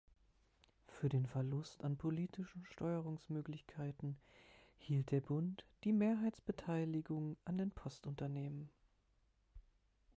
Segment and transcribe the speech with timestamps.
[0.87, 4.17] Für den Verlust an politischen Steuerungsmöglichkeiten
[4.79, 8.71] hielt der Bund die Mehrheitsbeteiligung an den Postunternehmen.